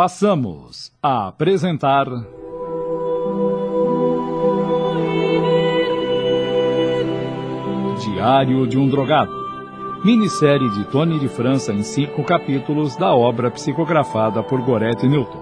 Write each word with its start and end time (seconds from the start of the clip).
passamos 0.00 0.90
a 1.02 1.28
apresentar. 1.28 2.06
Diário 8.00 8.66
de 8.66 8.78
um 8.78 8.88
Drogado. 8.88 9.30
Minissérie 10.02 10.70
de 10.70 10.84
Tony 10.84 11.18
de 11.18 11.28
França 11.28 11.74
em 11.74 11.82
cinco 11.82 12.24
capítulos 12.24 12.96
da 12.96 13.14
obra 13.14 13.50
psicografada 13.50 14.42
por 14.42 14.62
Gorete 14.62 15.06
Newton. 15.06 15.39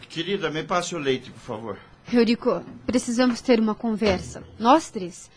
Querida, 0.00 0.50
me 0.50 0.62
passe 0.62 0.94
o 0.94 0.98
leite, 0.98 1.30
por 1.30 1.40
favor. 1.40 1.78
Eurico, 2.12 2.62
precisamos 2.86 3.40
ter 3.40 3.58
uma 3.58 3.74
conversa. 3.74 4.42
Nós 4.58 4.90
três. 4.90 5.30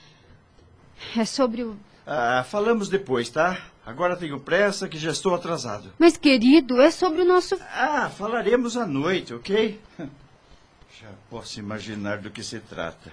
É 1.18 1.26
sobre 1.26 1.64
o. 1.64 1.76
Ah, 2.06 2.44
falamos 2.48 2.90
depois, 2.90 3.30
tá? 3.30 3.58
Agora 3.86 4.16
tenho 4.16 4.40
pressa 4.40 4.88
que 4.88 4.98
já 4.98 5.12
estou 5.12 5.34
atrasado. 5.34 5.92
Mas, 5.98 6.16
querido, 6.18 6.80
é 6.80 6.92
sobre 6.92 7.22
o 7.22 7.26
nosso. 7.26 7.58
Ah, 7.74 8.10
falaremos 8.10 8.78
à 8.78 8.86
noite, 8.86 9.34
ok? 9.34 9.80
Já 11.02 11.08
posso 11.30 11.58
imaginar 11.60 12.18
do 12.18 12.30
que 12.30 12.44
se 12.44 12.60
trata. 12.60 13.10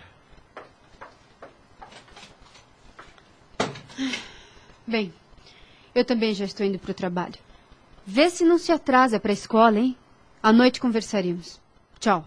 Bem, 4.85 5.13
eu 5.95 6.05
também 6.05 6.35
já 6.35 6.45
estou 6.45 6.67
indo 6.67 6.81
para 6.81 6.91
o 6.91 6.95
trabalho. 6.95 7.37
Vê 8.05 8.29
se 8.29 8.45
não 8.45 8.59
se 8.59 8.73
atrasa 8.73 9.21
para 9.21 9.31
a 9.31 9.35
escola, 9.35 9.79
hein? 9.79 9.97
À 10.47 10.53
noite 10.53 10.81
conversaremos. 10.81 11.61
Tchau. 11.99 12.25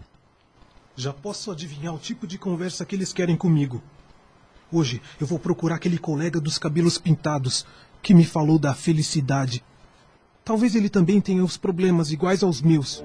Já 0.94 1.10
posso 1.10 1.50
adivinhar 1.50 1.94
o 1.94 1.98
tipo 1.98 2.26
de 2.26 2.36
conversa 2.36 2.84
que 2.84 2.94
eles 2.94 3.14
querem 3.14 3.34
comigo. 3.34 3.82
Hoje 4.70 5.00
eu 5.18 5.26
vou 5.26 5.38
procurar 5.38 5.76
aquele 5.76 5.96
colega 5.96 6.38
dos 6.38 6.58
cabelos 6.58 6.98
pintados 6.98 7.64
que 8.02 8.12
me 8.12 8.26
falou 8.26 8.58
da 8.58 8.74
felicidade. 8.74 9.64
Talvez 10.44 10.74
ele 10.74 10.90
também 10.90 11.18
tenha 11.18 11.42
os 11.42 11.56
problemas 11.56 12.12
iguais 12.12 12.42
aos 12.42 12.60
meus. 12.60 13.02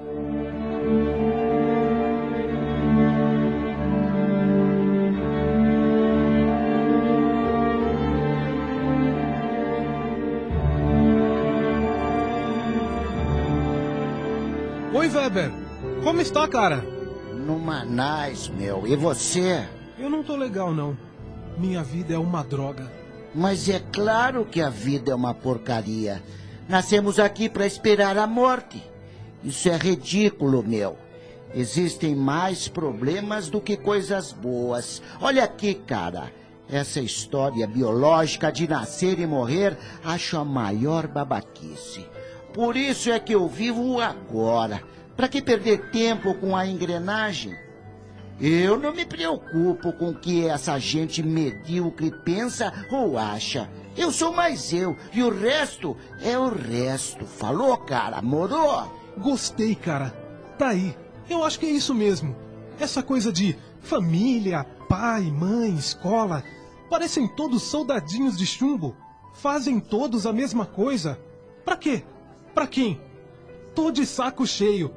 Oi, 15.06 15.12
Weber. 15.12 15.52
Como 16.02 16.20
está, 16.20 16.48
cara? 16.48 16.84
Numa 17.32 17.84
nice, 17.84 18.50
meu. 18.50 18.84
E 18.88 18.96
você? 18.96 19.64
Eu 19.96 20.10
não 20.10 20.24
tô 20.24 20.34
legal, 20.34 20.74
não. 20.74 20.98
Minha 21.56 21.80
vida 21.84 22.14
é 22.14 22.18
uma 22.18 22.42
droga. 22.42 22.90
Mas 23.32 23.68
é 23.68 23.78
claro 23.78 24.44
que 24.44 24.60
a 24.60 24.68
vida 24.68 25.12
é 25.12 25.14
uma 25.14 25.32
porcaria. 25.32 26.20
Nascemos 26.68 27.20
aqui 27.20 27.48
para 27.48 27.64
esperar 27.64 28.18
a 28.18 28.26
morte. 28.26 28.82
Isso 29.44 29.68
é 29.68 29.76
ridículo, 29.76 30.60
meu. 30.66 30.98
Existem 31.54 32.16
mais 32.16 32.66
problemas 32.66 33.48
do 33.48 33.60
que 33.60 33.76
coisas 33.76 34.32
boas. 34.32 35.00
Olha 35.20 35.44
aqui, 35.44 35.74
cara. 35.74 36.32
Essa 36.68 36.98
história 36.98 37.64
biológica 37.64 38.50
de 38.50 38.66
nascer 38.66 39.20
e 39.20 39.26
morrer 39.26 39.78
acho 40.04 40.36
a 40.36 40.44
maior 40.44 41.06
babaquice. 41.06 42.04
Por 42.52 42.76
isso 42.76 43.08
é 43.08 43.20
que 43.20 43.36
eu 43.36 43.46
vivo 43.46 44.00
agora. 44.00 44.82
Para 45.16 45.28
que 45.28 45.40
perder 45.40 45.90
tempo 45.90 46.34
com 46.34 46.54
a 46.54 46.66
engrenagem? 46.66 47.56
Eu 48.38 48.78
não 48.78 48.92
me 48.92 49.06
preocupo 49.06 49.92
com 49.94 50.10
o 50.10 50.14
que 50.14 50.46
essa 50.46 50.78
gente 50.78 51.22
medíocre 51.22 52.12
pensa 52.22 52.72
ou 52.90 53.16
acha. 53.16 53.70
Eu 53.96 54.12
sou 54.12 54.30
mais 54.30 54.74
eu, 54.74 54.94
e 55.14 55.22
o 55.22 55.30
resto 55.30 55.96
é 56.20 56.38
o 56.38 56.50
resto. 56.50 57.24
Falou, 57.24 57.78
cara? 57.78 58.20
Morou? 58.20 58.92
Gostei, 59.16 59.74
cara. 59.74 60.10
Tá 60.58 60.68
aí. 60.68 60.94
Eu 61.30 61.42
acho 61.42 61.58
que 61.58 61.64
é 61.64 61.70
isso 61.70 61.94
mesmo. 61.94 62.36
Essa 62.78 63.02
coisa 63.02 63.32
de 63.32 63.56
família, 63.80 64.64
pai, 64.86 65.22
mãe, 65.22 65.74
escola. 65.74 66.44
Parecem 66.90 67.26
todos 67.26 67.62
soldadinhos 67.62 68.36
de 68.36 68.44
chumbo. 68.44 68.94
Fazem 69.32 69.80
todos 69.80 70.26
a 70.26 70.32
mesma 70.32 70.66
coisa. 70.66 71.18
Pra 71.64 71.74
quê? 71.74 72.04
Pra 72.54 72.66
quem? 72.66 73.00
Tô 73.74 73.90
de 73.90 74.04
saco 74.04 74.46
cheio. 74.46 74.94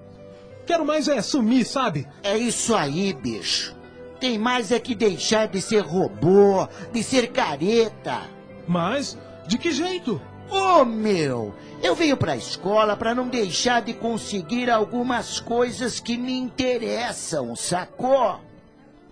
Quero 0.70 0.86
mais 0.86 1.08
é 1.08 1.20
sumir, 1.20 1.66
sabe? 1.66 2.08
É 2.22 2.38
isso 2.38 2.76
aí, 2.76 3.12
bicho. 3.12 3.76
Tem 4.20 4.38
mais 4.38 4.72
é 4.72 4.80
que 4.80 4.94
deixar 4.94 5.48
de 5.48 5.60
ser 5.60 5.80
robô, 5.80 6.68
de 6.94 7.02
ser 7.02 7.32
careta. 7.32 8.30
Mas, 8.68 9.18
de 9.48 9.58
que 9.58 9.72
jeito? 9.72 10.22
Ô, 10.48 10.86
meu, 10.86 11.56
eu 11.82 11.96
venho 11.96 12.16
pra 12.16 12.38
escola 12.38 12.96
pra 12.96 13.16
não 13.16 13.30
deixar 13.30 13.82
de 13.82 13.96
conseguir 13.96 14.70
algumas 14.70 15.40
coisas 15.40 16.00
que 16.00 16.16
me 16.16 16.34
interessam, 16.34 17.56
sacou? 17.56 18.40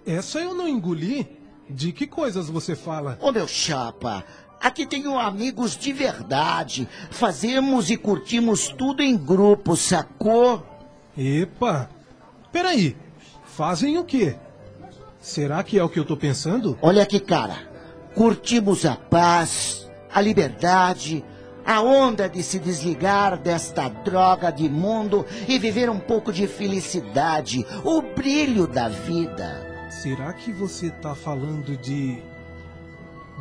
Essa 0.05 0.39
eu 0.39 0.53
não 0.53 0.67
engoli. 0.67 1.39
De 1.67 1.91
que 1.91 2.05
coisas 2.05 2.51
você 2.51 2.75
fala? 2.75 3.17
Ô, 3.19 3.31
meu 3.31 3.47
chapa, 3.47 4.23
aqui 4.61 4.85
tenho 4.85 5.17
amigos 5.17 5.75
de 5.75 5.91
verdade. 5.91 6.87
Fazemos 7.09 7.89
e 7.89 7.97
curtimos 7.97 8.67
tudo 8.67 9.01
em 9.01 9.17
grupo, 9.17 9.75
sacou? 9.75 10.76
Epa! 11.17 11.89
Peraí. 12.51 12.95
Fazem 13.43 13.97
o 13.97 14.03
quê? 14.03 14.35
Será 15.19 15.63
que 15.63 15.79
é 15.79 15.83
o 15.83 15.89
que 15.89 15.99
eu 15.99 16.05
tô 16.05 16.15
pensando? 16.15 16.77
Olha 16.81 17.01
aqui, 17.01 17.19
cara. 17.19 17.57
Curtimos 18.13 18.85
a 18.85 18.95
paz, 18.95 19.89
a 20.13 20.21
liberdade, 20.21 21.23
a 21.65 21.81
onda 21.81 22.29
de 22.29 22.41
se 22.41 22.59
desligar 22.59 23.37
desta 23.37 23.89
droga 23.89 24.51
de 24.51 24.69
mundo 24.69 25.25
e 25.47 25.59
viver 25.59 25.89
um 25.89 25.99
pouco 25.99 26.31
de 26.31 26.47
felicidade, 26.47 27.65
o 27.83 28.01
brilho 28.01 28.67
da 28.67 28.87
vida. 28.87 29.87
Será 29.89 30.31
que 30.33 30.53
você 30.53 30.89
tá 30.89 31.15
falando 31.15 31.75
de. 31.77 32.21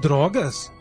drogas? 0.01 0.73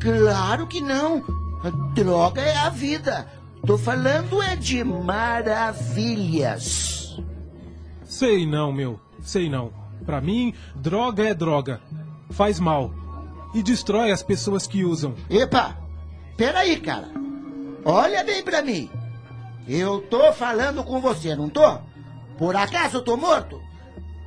Claro 0.00 0.66
que 0.66 0.80
não. 0.80 1.24
A 1.64 1.70
droga 1.70 2.40
é 2.40 2.56
a 2.56 2.68
vida. 2.68 3.26
Tô 3.68 3.76
falando 3.76 4.42
é 4.42 4.56
de 4.56 4.82
maravilhas. 4.82 5.46
Sei 8.02 8.46
não, 8.46 8.72
meu. 8.72 8.98
Sei 9.20 9.50
não. 9.50 9.70
Pra 10.06 10.22
mim, 10.22 10.54
droga 10.74 11.28
é 11.28 11.34
droga. 11.34 11.82
Faz 12.30 12.58
mal. 12.58 12.90
E 13.52 13.62
destrói 13.62 14.10
as 14.10 14.22
pessoas 14.22 14.66
que 14.66 14.86
usam. 14.86 15.14
Epa! 15.28 15.76
Peraí, 16.34 16.80
cara. 16.80 17.10
Olha 17.84 18.24
bem 18.24 18.42
pra 18.42 18.62
mim. 18.62 18.88
Eu 19.68 20.00
tô 20.00 20.32
falando 20.32 20.82
com 20.82 20.98
você, 20.98 21.36
não 21.36 21.50
tô? 21.50 21.78
Por 22.38 22.56
acaso 22.56 22.96
eu 22.96 23.02
tô 23.02 23.18
morto? 23.18 23.60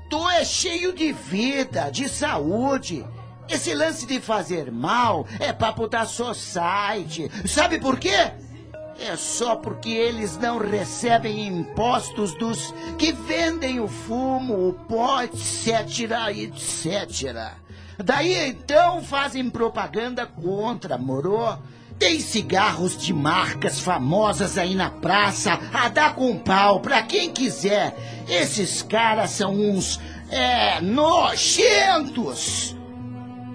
Tô 0.08 0.30
é 0.30 0.46
cheio 0.46 0.94
de 0.94 1.12
vida, 1.12 1.90
de 1.90 2.08
saúde. 2.08 3.04
Esse 3.50 3.74
lance 3.74 4.06
de 4.06 4.22
fazer 4.22 4.72
mal 4.72 5.26
é 5.40 5.52
papo 5.52 5.88
da 5.88 6.06
society. 6.06 7.28
Sabe 7.48 7.80
por 7.80 7.98
quê? 7.98 8.32
É 9.04 9.16
só 9.16 9.56
porque 9.56 9.90
eles 9.90 10.38
não 10.38 10.60
recebem 10.60 11.48
impostos 11.48 12.36
dos 12.36 12.72
que 13.00 13.12
vendem 13.12 13.80
o 13.80 13.88
fumo, 13.88 14.70
o 14.70 14.74
pó, 14.74 15.24
etc, 15.24 16.28
etc. 16.36 17.54
Daí 17.98 18.50
então 18.50 19.02
fazem 19.02 19.50
propaganda 19.50 20.28
contra, 20.28 21.00
moro? 21.00 21.58
Tem 21.98 22.20
cigarros 22.20 22.96
de 22.96 23.12
marcas 23.12 23.80
famosas 23.80 24.56
aí 24.56 24.76
na 24.76 24.92
praça 24.92 25.60
a 25.74 25.90
dar 25.90 26.14
com 26.14 26.38
pau 26.38 26.80
pra 26.80 27.02
quem 27.02 27.32
quiser. 27.32 27.96
Esses 28.30 28.84
caras 28.84 29.32
são 29.32 29.56
uns, 29.56 30.00
é, 30.30 30.80
nojentos. 30.80 32.78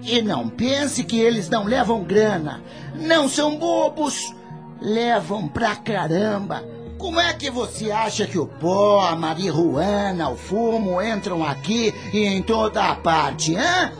E 0.03 0.21
não 0.21 0.49
pense 0.49 1.05
que 1.05 1.17
eles 1.17 1.49
não 1.49 1.63
levam 1.63 2.03
grana. 2.03 2.61
Não 2.95 3.29
são 3.29 3.57
bobos. 3.57 4.35
Levam 4.81 5.47
pra 5.47 5.75
caramba. 5.75 6.63
Como 6.97 7.19
é 7.19 7.33
que 7.33 7.49
você 7.51 7.91
acha 7.91 8.25
que 8.25 8.39
o 8.39 8.47
pó, 8.47 9.01
a 9.01 9.15
marihuana, 9.15 10.29
o 10.29 10.35
fumo 10.35 11.01
entram 11.01 11.43
aqui 11.45 11.93
e 12.11 12.25
em 12.25 12.41
toda 12.41 12.83
a 12.83 12.95
parte, 12.95 13.55
hã? 13.55 13.91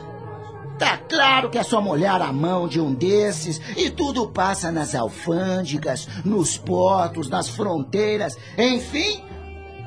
Tá 0.78 0.96
claro 0.96 1.50
que 1.50 1.58
é 1.58 1.62
só 1.62 1.80
molhar 1.80 2.22
a 2.22 2.32
mão 2.32 2.68
de 2.68 2.80
um 2.80 2.94
desses 2.94 3.60
e 3.76 3.90
tudo 3.90 4.28
passa 4.28 4.70
nas 4.70 4.94
alfândegas, 4.94 6.08
nos 6.24 6.56
portos, 6.56 7.28
nas 7.28 7.48
fronteiras, 7.48 8.36
enfim. 8.56 9.22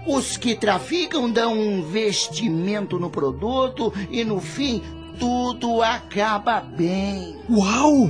Os 0.06 0.36
que 0.36 0.56
traficam 0.56 1.32
dão 1.32 1.54
um 1.54 1.84
vestimento 1.84 3.00
no 3.00 3.10
produto 3.10 3.94
e 4.10 4.24
no 4.24 4.42
fim 4.42 4.82
tudo 5.20 5.82
acaba 5.82 6.60
bem. 6.60 7.38
Uau! 7.50 8.10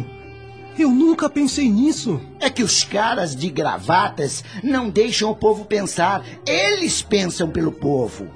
Eu 0.78 0.90
nunca 0.90 1.30
pensei 1.30 1.70
nisso. 1.70 2.22
É 2.40 2.50
que 2.50 2.64
os 2.64 2.84
caras 2.84 3.36
de 3.36 3.50
gravatas 3.50 4.44
não 4.64 4.90
deixam 4.90 5.30
o 5.30 5.36
povo 5.36 5.66
pensar. 5.66 6.24
Eles 6.46 7.02
pensam 7.02 7.50
pelo 7.50 7.72
povo. 7.72 8.28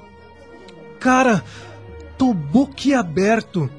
Cara, 0.99 1.43
tô 2.17 2.33
boquiaberto. 2.33 3.69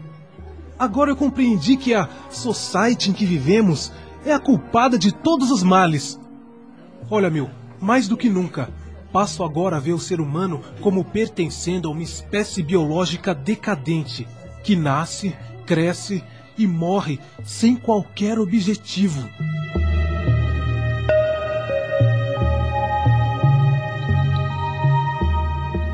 Agora 0.78 1.10
eu 1.10 1.16
compreendi 1.16 1.76
que 1.76 1.94
a 1.94 2.08
society 2.30 3.10
em 3.10 3.12
que 3.12 3.24
vivemos 3.24 3.92
é 4.24 4.32
a 4.32 4.38
culpada 4.38 4.98
de 4.98 5.12
todos 5.12 5.50
os 5.50 5.62
males. 5.62 6.18
Olha, 7.10 7.30
meu, 7.30 7.48
mais 7.80 8.08
do 8.08 8.16
que 8.16 8.28
nunca, 8.28 8.68
passo 9.12 9.44
agora 9.44 9.76
a 9.76 9.80
ver 9.80 9.92
o 9.92 9.98
ser 9.98 10.20
humano 10.20 10.62
como 10.80 11.04
pertencendo 11.04 11.88
a 11.88 11.92
uma 11.92 12.02
espécie 12.02 12.62
biológica 12.62 13.34
decadente, 13.34 14.26
que 14.62 14.74
nasce, 14.74 15.34
cresce 15.64 16.22
e 16.58 16.66
morre 16.66 17.18
sem 17.44 17.76
qualquer 17.76 18.38
objetivo. 18.38 19.28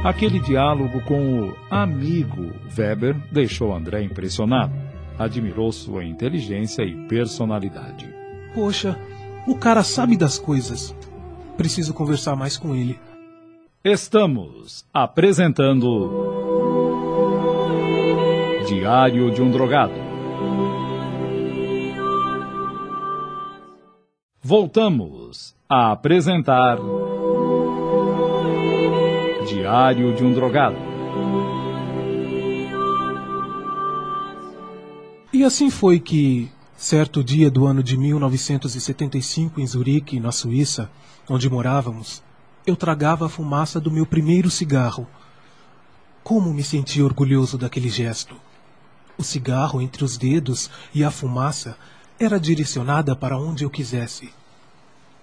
Aquele 0.04 0.40
diálogo 0.40 1.00
com 1.02 1.48
o 1.48 1.56
amigo 1.70 2.50
Weber 2.76 3.14
deixou 3.30 3.72
André 3.72 4.02
impressionado. 4.02 4.72
Admirou 5.16 5.70
sua 5.70 6.04
inteligência 6.04 6.82
e 6.82 7.06
personalidade. 7.06 8.12
Poxa, 8.52 8.98
o 9.46 9.56
cara 9.56 9.84
sabe 9.84 10.16
das 10.16 10.40
coisas. 10.40 10.92
Preciso 11.56 11.94
conversar 11.94 12.34
mais 12.34 12.56
com 12.56 12.74
ele. 12.74 12.98
Estamos 13.84 14.84
apresentando 14.92 16.10
Diário 18.66 19.30
de 19.30 19.40
um 19.40 19.50
Drogado. 19.50 20.01
Voltamos 24.44 25.54
a 25.68 25.92
apresentar 25.92 26.76
Diário 29.48 30.14
de 30.14 30.24
um 30.24 30.32
Drogado. 30.32 30.76
E 35.32 35.44
assim 35.44 35.70
foi 35.70 35.98
que, 35.98 36.50
certo 36.76 37.24
dia 37.24 37.50
do 37.50 37.66
ano 37.66 37.82
de 37.82 37.96
1975, 37.96 39.60
em 39.60 39.66
Zurique, 39.66 40.20
na 40.20 40.30
Suíça, 40.30 40.90
onde 41.28 41.48
morávamos, 41.48 42.22
eu 42.66 42.76
tragava 42.76 43.26
a 43.26 43.28
fumaça 43.30 43.80
do 43.80 43.90
meu 43.90 44.04
primeiro 44.04 44.50
cigarro. 44.50 45.06
Como 46.22 46.52
me 46.52 46.62
senti 46.62 47.00
orgulhoso 47.00 47.56
daquele 47.56 47.88
gesto. 47.88 48.36
O 49.22 49.24
cigarro 49.24 49.80
entre 49.80 50.02
os 50.02 50.16
dedos 50.16 50.68
e 50.92 51.04
a 51.04 51.10
fumaça 51.12 51.76
era 52.18 52.40
direcionada 52.40 53.14
para 53.14 53.38
onde 53.38 53.62
eu 53.62 53.70
quisesse. 53.70 54.34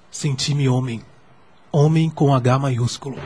Senti-me 0.10 0.70
homem. 0.70 1.04
Homem 1.70 2.10
com 2.10 2.34
H 2.34 2.58
maiúsculo. 2.60 3.18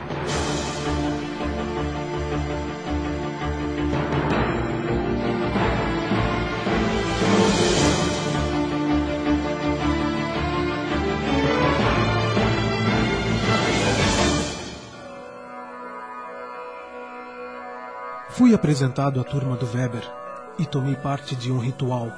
Fui 18.30 18.52
apresentado 18.52 19.20
à 19.20 19.22
turma 19.22 19.56
do 19.56 19.66
Weber 19.66 20.23
e 20.58 20.66
tomei 20.66 20.94
parte 20.94 21.34
de 21.34 21.50
um 21.50 21.58
ritual, 21.58 22.08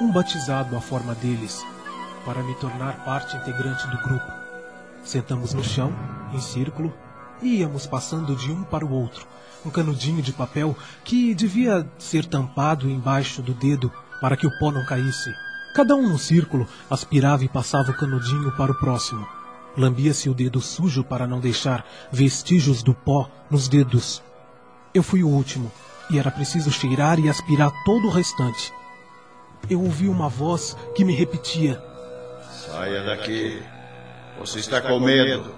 um 0.00 0.12
batizado 0.12 0.76
à 0.76 0.80
forma 0.80 1.14
deles, 1.14 1.64
para 2.24 2.42
me 2.42 2.54
tornar 2.56 3.04
parte 3.04 3.36
integrante 3.36 3.86
do 3.88 3.98
grupo. 4.02 4.32
Sentamos 5.02 5.54
no 5.54 5.64
chão, 5.64 5.92
em 6.32 6.40
círculo, 6.40 6.92
e 7.40 7.60
íamos 7.60 7.86
passando 7.86 8.36
de 8.36 8.50
um 8.50 8.64
para 8.64 8.84
o 8.84 8.92
outro, 8.92 9.26
um 9.64 9.70
canudinho 9.70 10.22
de 10.22 10.32
papel 10.32 10.76
que 11.04 11.34
devia 11.34 11.88
ser 11.98 12.24
tampado 12.24 12.88
embaixo 12.88 13.40
do 13.42 13.54
dedo 13.54 13.92
para 14.20 14.36
que 14.36 14.46
o 14.46 14.58
pó 14.58 14.70
não 14.70 14.84
caísse. 14.84 15.32
Cada 15.74 15.94
um 15.94 16.08
no 16.08 16.18
círculo 16.18 16.66
aspirava 16.90 17.44
e 17.44 17.48
passava 17.48 17.90
o 17.90 17.96
canudinho 17.96 18.50
para 18.56 18.72
o 18.72 18.78
próximo. 18.78 19.26
Lambia-se 19.76 20.28
o 20.28 20.34
dedo 20.34 20.60
sujo 20.60 21.04
para 21.04 21.26
não 21.26 21.38
deixar 21.38 21.86
vestígios 22.10 22.82
do 22.82 22.92
pó 22.92 23.30
nos 23.48 23.68
dedos. 23.68 24.22
Eu 24.92 25.02
fui 25.02 25.22
o 25.22 25.28
último, 25.28 25.70
e 26.10 26.18
era 26.18 26.30
preciso 26.30 26.70
cheirar 26.70 27.18
e 27.18 27.28
aspirar 27.28 27.70
todo 27.84 28.06
o 28.06 28.10
restante. 28.10 28.72
Eu 29.68 29.82
ouvi 29.82 30.08
uma 30.08 30.28
voz 30.28 30.76
que 30.94 31.04
me 31.04 31.14
repetia: 31.14 31.82
Saia 32.50 33.02
daqui. 33.02 33.62
Você 34.38 34.60
está 34.60 34.80
com 34.80 35.00
medo. 35.00 35.54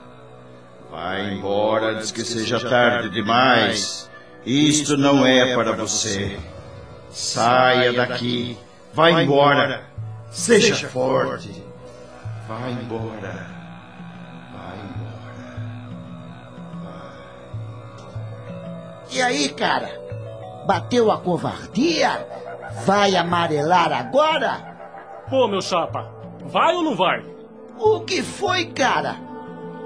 Vai 0.91 1.35
embora 1.35 1.93
antes 1.93 2.11
que 2.11 2.25
seja 2.25 2.59
tarde 2.59 3.11
demais. 3.11 4.11
Isto 4.45 4.97
não 4.97 5.25
é 5.25 5.55
para 5.55 5.73
você. 5.73 6.39
Saia 7.11 7.93
daqui. 7.93 8.59
Vai 8.93 9.23
embora. 9.23 9.85
Seja 10.31 10.89
forte. 10.89 11.63
Vai 12.49 12.73
embora. 12.73 13.47
Vai 14.53 14.79
embora. 14.79 15.21
E 19.11 19.23
aí, 19.23 19.49
cara? 19.51 20.10
Bateu 20.67 21.11
a 21.11 21.19
covardia? 21.19 22.27
Vai 22.85 23.17
amarelar 23.17 23.93
agora? 23.93 24.79
Pô, 25.29 25.47
meu 25.49 25.61
chapa, 25.61 26.11
vai 26.45 26.75
ou 26.75 26.83
não 26.83 26.97
vai? 26.97 27.23
O 27.79 28.01
que 28.01 28.23
foi, 28.23 28.67
cara? 28.67 29.17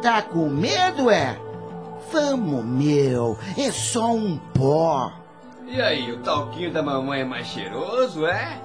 Tá 0.02 0.20
com 0.22 0.48
medo, 0.48 1.10
é? 1.10 1.38
Vamos, 2.12 2.64
meu. 2.64 3.38
É 3.56 3.70
só 3.70 4.12
um 4.12 4.36
pó. 4.36 5.12
E 5.66 5.80
aí, 5.80 6.12
o 6.12 6.18
talquinho 6.18 6.72
da 6.72 6.82
mamãe 6.82 7.20
é 7.20 7.24
mais 7.24 7.46
cheiroso, 7.46 8.26
é? 8.26 8.60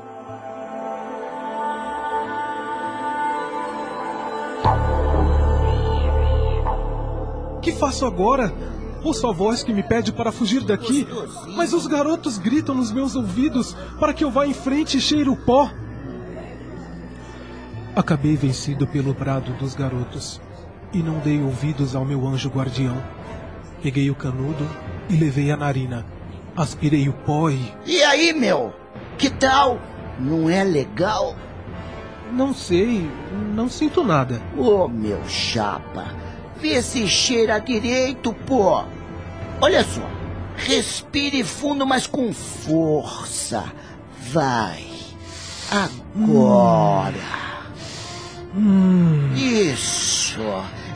Que 7.61 7.71
faço 7.71 8.05
agora? 8.05 8.51
Ouço 9.03 9.27
a 9.27 9.31
voz 9.31 9.63
que 9.63 9.73
me 9.73 9.81
pede 9.81 10.11
para 10.11 10.31
fugir 10.31 10.63
daqui, 10.63 11.07
mas 11.55 11.73
os 11.73 11.87
garotos 11.87 12.37
gritam 12.37 12.75
nos 12.75 12.91
meus 12.91 13.15
ouvidos 13.15 13.75
para 13.99 14.13
que 14.13 14.23
eu 14.23 14.31
vá 14.31 14.45
em 14.45 14.53
frente 14.53 14.97
e 14.97 15.01
cheire 15.01 15.29
o 15.29 15.35
pó. 15.35 15.69
Acabei 17.95 18.35
vencido 18.35 18.85
pelo 18.87 19.13
brado 19.13 19.51
dos 19.53 19.73
garotos 19.73 20.39
e 20.93 20.99
não 21.01 21.19
dei 21.19 21.41
ouvidos 21.41 21.95
ao 21.95 22.05
meu 22.05 22.27
anjo 22.27 22.49
guardião. 22.49 23.01
Peguei 23.81 24.09
o 24.09 24.15
canudo 24.15 24.67
e 25.09 25.15
levei 25.15 25.51
a 25.51 25.57
narina. 25.57 26.05
Aspirei 26.55 27.07
o 27.07 27.13
pó 27.13 27.49
e. 27.49 27.73
E 27.85 28.03
aí, 28.03 28.33
meu? 28.33 28.73
Que 29.17 29.29
tal? 29.29 29.79
Não 30.19 30.49
é 30.49 30.63
legal? 30.63 31.35
Não 32.33 32.53
sei, 32.53 33.09
não 33.53 33.69
sinto 33.69 34.03
nada. 34.03 34.41
Ô, 34.57 34.87
meu 34.87 35.23
chapa, 35.27 36.05
vê 36.61 36.81
se 36.81 37.07
cheira 37.07 37.59
direito, 37.59 38.33
pô. 38.33 38.83
Olha 39.61 39.83
só, 39.83 40.07
respire 40.55 41.43
fundo, 41.43 41.85
mas 41.85 42.07
com 42.07 42.33
força. 42.33 43.65
Vai. 44.31 44.85
Agora. 45.71 47.39
Hum, 48.55 49.33
Isso. 49.35 50.39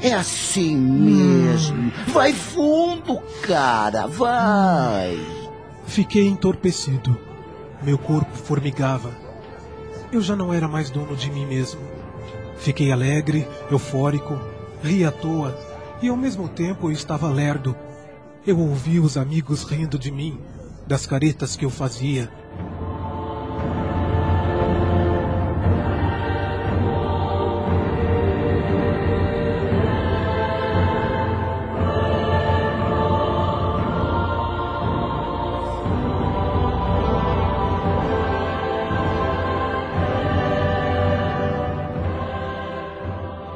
É 0.02 0.14
assim 0.14 0.76
mesmo. 0.76 1.92
Vai 2.08 2.34
fundo, 2.34 3.20
cara. 3.42 4.08
Vai. 4.08 5.20
fiquei 5.86 6.28
entorpecido. 6.28 7.18
Meu 7.82 7.98
corpo 7.98 8.36
formigava. 8.36 9.12
Eu 10.12 10.22
já 10.22 10.36
não 10.36 10.54
era 10.54 10.68
mais 10.68 10.90
dono 10.90 11.16
de 11.16 11.30
mim 11.32 11.46
mesmo. 11.46 11.82
Fiquei 12.58 12.92
alegre, 12.92 13.48
eufórico, 13.70 14.40
ri 14.84 15.06
à 15.06 15.12
toa 15.12 15.58
e 16.02 16.10
ao 16.10 16.18
mesmo 16.18 16.50
tempo 16.50 16.90
eu 16.90 16.92
estava 16.92 17.30
lerdo. 17.30 17.76
Eu 18.46 18.60
ouvi 18.60 19.00
os 19.00 19.16
amigos 19.16 19.64
rindo 19.64 19.98
de 19.98 20.12
mim, 20.12 20.38
das 20.86 21.06
caretas 21.06 21.56
que 21.56 21.64
eu 21.64 21.70
fazia. 21.70 22.30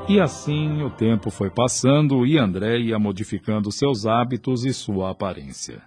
E 0.09 0.21
assim 0.21 0.81
o 0.83 0.89
tempo 0.89 1.29
foi 1.29 1.49
passando 1.49 2.25
e 2.25 2.37
André 2.37 2.79
ia 2.79 2.97
modificando 2.97 3.69
seus 3.73 4.05
hábitos 4.05 4.63
e 4.63 4.73
sua 4.73 5.11
aparência. 5.11 5.81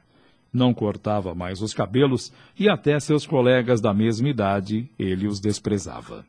Não 0.53 0.75
cortava 0.75 1.35
mais 1.35 1.63
os 1.63 1.73
cabelos 1.73 2.31
e 2.59 2.69
até 2.69 3.01
seus 3.01 3.27
colegas 3.27 3.81
da 3.81 3.95
mesma 3.95 4.29
idade 4.29 4.91
ele 4.99 5.27
os 5.27 5.41
desprezava. 5.41 6.23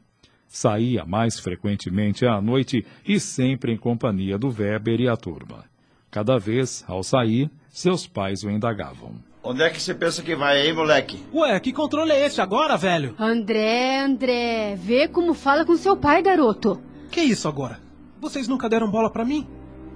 Saía 0.48 1.04
mais 1.04 1.38
frequentemente 1.38 2.26
à 2.26 2.42
noite 2.42 2.86
e 3.06 3.20
sempre 3.20 3.74
em 3.74 3.78
companhia 3.78 4.38
do 4.38 4.48
Weber 4.48 5.02
e 5.02 5.10
a 5.10 5.18
turma. 5.18 5.66
Cada 6.10 6.38
vez, 6.38 6.86
ao 6.88 7.04
sair, 7.04 7.52
seus 7.70 8.08
pais 8.08 8.42
o 8.44 8.50
indagavam. 8.50 9.16
Onde 9.44 9.64
é 9.64 9.70
que 9.70 9.82
você 9.82 9.94
pensa 9.94 10.24
que 10.24 10.36
vai, 10.36 10.66
hein, 10.66 10.74
moleque? 10.74 11.22
Ué, 11.34 11.60
que 11.60 11.74
controle 11.74 12.12
é 12.12 12.26
esse 12.26 12.40
agora, 12.40 12.78
velho? 12.78 13.16
André, 13.20 14.00
André, 14.00 14.76
vê 14.78 15.10
como 15.10 15.34
fala 15.34 15.66
com 15.66 15.76
seu 15.76 15.98
pai, 15.98 16.22
garoto. 16.22 16.91
Que 17.12 17.22
isso 17.22 17.48
agora? 17.48 17.80
Vocês 18.20 18.48
nunca 18.48 18.70
deram 18.70 18.90
bola 18.90 19.10
pra 19.10 19.26
mim? 19.26 19.46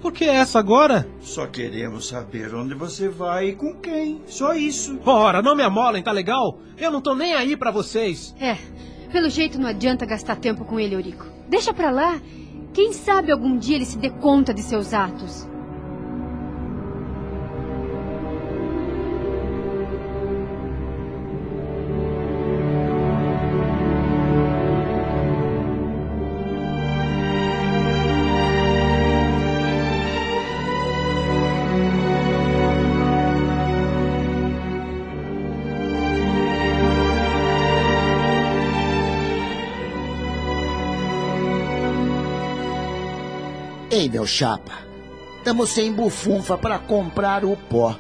Por 0.02 0.12
que 0.12 0.26
essa 0.26 0.60
agora? 0.60 1.08
Só 1.22 1.48
queremos 1.48 2.08
saber 2.08 2.54
onde 2.54 2.76
você 2.76 3.08
vai 3.08 3.50
e 3.50 3.56
com 3.56 3.74
quem. 3.76 4.22
Só 4.28 4.54
isso. 4.54 5.00
Ora, 5.06 5.42
não 5.42 5.56
me 5.56 5.64
amolem, 5.64 6.04
tá 6.04 6.12
legal? 6.12 6.60
Eu 6.78 6.92
não 6.92 7.02
tô 7.02 7.16
nem 7.16 7.34
aí 7.34 7.56
pra 7.56 7.72
vocês. 7.72 8.36
É, 8.40 8.58
pelo 9.12 9.30
jeito 9.30 9.60
não 9.60 9.70
adianta 9.70 10.06
gastar 10.06 10.36
tempo 10.36 10.66
com 10.66 10.80
ele, 10.80 10.96
Eurico. 10.96 11.26
Deixa 11.48 11.74
pra 11.74 11.90
lá. 11.90 12.20
Quem 12.74 12.92
sabe 12.92 13.32
algum 13.32 13.58
dia 13.58 13.78
ele 13.78 13.86
se 13.86 13.98
dê 13.98 14.10
conta 14.10 14.54
de 14.54 14.62
seus 14.62 14.94
atos. 14.94 15.48
Ei, 43.96 44.10
meu 44.10 44.28
chapa, 44.28 44.74
estamos 45.38 45.70
sem 45.70 45.94
bufunfa 45.94 46.58
para 46.58 46.78
comprar 46.78 47.46
o 47.46 47.56
pó. 47.56 47.98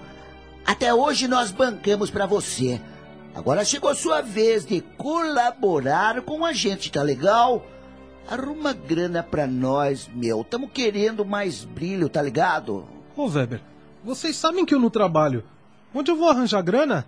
Até 0.66 0.94
hoje 0.94 1.25
nós 1.25 1.52
bancamos 1.52 2.12
para 2.12 2.25
você. 2.25 2.82
Agora 3.34 3.64
chegou 3.64 3.90
a 3.90 3.96
sua 3.96 4.20
vez 4.20 4.66
de 4.66 4.82
colaborar 4.98 6.22
com 6.24 6.44
a 6.44 6.52
gente, 6.52 6.92
tá 6.92 7.02
legal? 7.02 7.66
Arruma 8.28 8.74
grana 8.74 9.24
pra 9.24 9.48
nós, 9.48 10.10
meu. 10.14 10.44
Tamo 10.44 10.68
querendo 10.68 11.24
mais 11.24 11.64
brilho, 11.64 12.10
tá 12.10 12.22
ligado? 12.22 12.86
Ô, 13.16 13.28
Weber, 13.30 13.62
vocês 14.04 14.36
sabem 14.36 14.66
que 14.66 14.75
eu 14.75 14.80
não 14.82 14.90
trabalho. 14.90 15.46
Onde 15.94 16.12
eu 16.12 16.18
vou 16.18 16.30
arranjar 16.30 16.62
grana? 16.62 17.06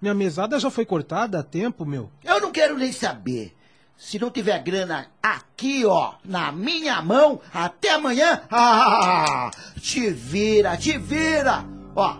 Minha 0.00 0.14
mesada 0.14 0.58
já 0.58 0.70
foi 0.70 0.86
cortada 0.86 1.38
há 1.38 1.42
tempo, 1.42 1.84
meu. 1.84 2.08
Eu 2.24 2.40
não 2.40 2.50
quero 2.50 2.78
nem 2.78 2.92
saber. 2.92 3.54
Se 3.96 4.18
não 4.18 4.30
tiver 4.30 4.58
grana 4.62 5.06
aqui, 5.22 5.84
ó, 5.86 6.14
na 6.24 6.50
minha 6.50 7.00
mão, 7.00 7.40
até 7.52 7.90
amanhã, 7.90 8.40
ah, 8.50 9.50
te 9.80 10.10
vira, 10.10 10.76
te 10.76 10.98
vira. 10.98 11.64
Ó, 11.94 12.16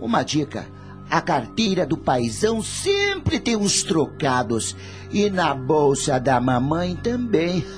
uma 0.00 0.22
dica. 0.22 0.66
A 1.10 1.20
carteira 1.20 1.84
do 1.84 1.96
paizão 1.96 2.62
sempre 2.62 3.40
tem 3.40 3.56
uns 3.56 3.82
trocados. 3.82 4.76
E 5.10 5.28
na 5.28 5.52
bolsa 5.54 6.20
da 6.20 6.40
mamãe 6.40 6.94
também. 6.94 7.64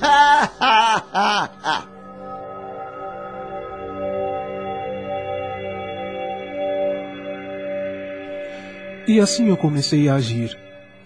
E 9.07 9.21
assim 9.21 9.49
eu 9.49 9.57
comecei 9.57 10.09
a 10.09 10.15
agir. 10.15 10.57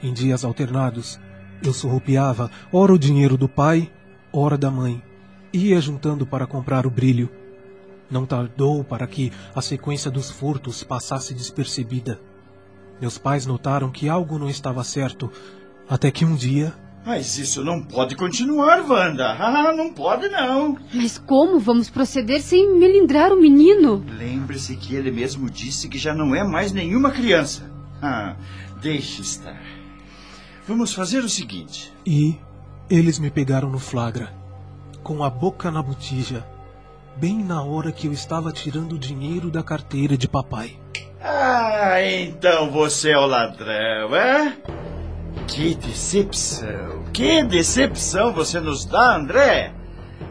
Em 0.03 0.13
dias 0.13 0.45
alternados, 0.45 1.19
eu 1.63 1.73
surrupiava 1.73 2.51
ora 2.73 2.93
o 2.93 2.99
dinheiro 2.99 3.37
do 3.37 3.49
pai, 3.49 3.91
ora 4.33 4.57
da 4.57 4.71
mãe. 4.71 5.03
Ia 5.53 5.81
juntando 5.81 6.27
para 6.27 6.47
comprar 6.47 6.87
o 6.87 6.91
brilho. 6.91 7.31
Não 8.11 8.25
tardou 8.27 8.85
para 8.85 9.07
que 9.07 9.33
a 9.55 9.61
sequência 9.61 10.11
dos 10.11 10.31
furtos 10.31 10.85
passasse 10.85 11.35
despercebida. 11.35 12.21
Meus 13.01 13.19
pais 13.19 13.47
notaram 13.47 13.91
que 13.91 14.09
algo 14.09 14.39
não 14.39 14.49
estava 14.49 14.83
certo, 14.85 15.31
até 15.89 16.11
que 16.11 16.25
um 16.25 16.35
dia. 16.35 16.73
Mas 17.05 17.39
isso 17.39 17.65
não 17.65 17.83
pode 17.83 18.17
continuar, 18.17 18.85
Wanda. 18.89 19.35
Ah, 19.39 19.73
não 19.73 19.93
pode 19.93 20.29
não. 20.29 20.77
Mas 20.93 21.19
como 21.19 21.59
vamos 21.61 21.89
proceder 21.89 22.41
sem 22.41 22.79
melindrar 22.79 23.33
o 23.33 23.41
menino? 23.41 24.05
Lembre-se 24.19 24.77
que 24.77 24.95
ele 24.95 25.11
mesmo 25.11 25.49
disse 25.51 25.89
que 25.89 25.99
já 25.99 26.15
não 26.15 26.35
é 26.35 26.43
mais 26.43 26.73
nenhuma 26.73 27.11
criança. 27.11 27.71
Ah, 28.03 28.35
deixe 28.81 29.23
estar. 29.23 29.76
Vamos 30.67 30.93
fazer 30.93 31.21
o 31.21 31.29
seguinte. 31.29 31.93
E 32.05 32.37
eles 32.91 33.21
me 33.21 33.31
pegaram 33.31 33.71
no 33.71 33.79
flagra, 33.79 34.35
com 35.03 35.23
a 35.23 35.31
boca 35.31 35.71
na 35.71 35.81
botija, 35.81 36.45
bem 37.17 37.43
na 37.43 37.63
hora 37.63 37.93
que 37.93 38.09
eu 38.09 38.13
estava 38.13 38.51
tirando 38.51 38.95
o 38.95 38.99
dinheiro 38.99 39.49
da 39.49 39.63
carteira 39.63 40.17
de 40.17 40.27
papai. 40.27 40.77
Ah, 41.23 42.03
então 42.03 42.71
você 42.71 43.11
é 43.11 43.19
o 43.19 43.27
ladrão, 43.27 44.15
é? 44.17 44.57
Que 45.47 45.77
decepção, 45.77 47.05
que 47.13 47.45
decepção 47.45 48.33
você 48.33 48.59
nos 48.59 48.85
dá, 48.85 49.17
André. 49.17 49.73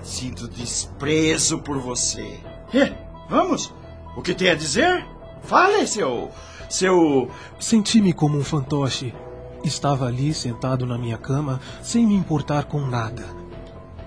Sinto 0.01 0.50
desprezo 0.50 1.60
por 1.60 1.80
você. 1.80 2.39
Eh, 2.74 2.94
vamos, 3.30 3.74
o 4.18 4.22
que 4.22 4.34
tem 4.34 4.50
a 4.50 4.56
dizer? 4.56 5.06
Fale, 5.44 5.88
seu. 5.88 6.30
seu. 6.70 7.32
Senti-me 7.58 8.12
como 8.12 8.38
um 8.38 8.44
fantoche. 8.44 9.13
Estava 9.66 10.06
ali 10.06 10.32
sentado 10.32 10.86
na 10.86 10.96
minha 10.96 11.18
cama, 11.18 11.60
sem 11.82 12.06
me 12.06 12.14
importar 12.14 12.66
com 12.66 12.82
nada. 12.82 13.26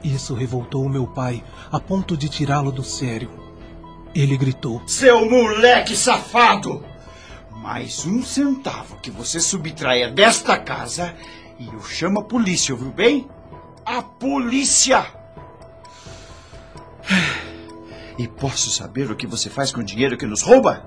Isso 0.05 0.33
revoltou 0.33 0.88
meu 0.88 1.05
pai, 1.05 1.43
a 1.73 1.81
ponto 1.81 2.17
de 2.17 2.29
tirá-lo 2.29 2.71
do 2.71 2.85
sério. 2.85 3.29
Ele 4.15 4.37
gritou: 4.37 4.81
Seu 4.87 5.29
moleque 5.29 5.97
safado! 5.97 6.85
Mais 7.50 8.07
um 8.07 8.23
centavo 8.23 9.00
que 9.03 9.11
você 9.11 9.41
subtraia 9.41 10.09
desta 10.09 10.57
casa 10.57 11.12
e 11.59 11.67
eu 11.67 11.83
chamo 11.83 12.21
a 12.21 12.23
polícia, 12.23 12.73
ouviu 12.73 12.93
bem? 12.93 13.29
A 13.85 14.00
polícia! 14.00 15.05
E 18.17 18.29
posso 18.29 18.71
saber 18.71 19.11
o 19.11 19.17
que 19.17 19.27
você 19.27 19.50
faz 19.50 19.73
com 19.73 19.81
o 19.81 19.85
dinheiro 19.85 20.17
que 20.17 20.25
nos 20.25 20.43
rouba? 20.43 20.87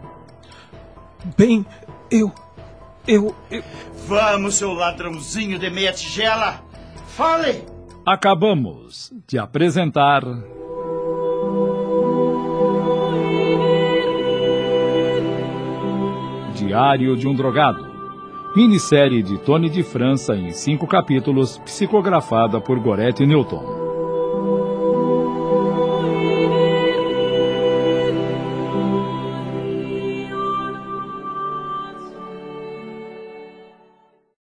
Bem, 1.38 1.66
eu. 2.10 2.32
Eu. 3.08 3.36
eu... 3.50 3.64
Vamos, 4.08 4.56
seu 4.56 4.74
ladrãozinho 4.74 5.58
de 5.58 5.70
meia 5.70 5.92
tigela! 5.92 6.62
Fale! 7.08 7.64
Acabamos 8.06 9.14
de 9.28 9.38
apresentar. 9.38 10.24
Diário 16.56 17.16
de 17.16 17.28
um 17.28 17.36
Drogado. 17.36 17.90
Minissérie 18.56 19.24
de 19.24 19.38
Tony 19.40 19.70
de 19.70 19.82
França 19.82 20.36
em 20.36 20.52
cinco 20.52 20.86
capítulos, 20.86 21.58
psicografada 21.60 22.60
por 22.60 22.80
Gorete 22.80 23.26
Newton. 23.26 23.81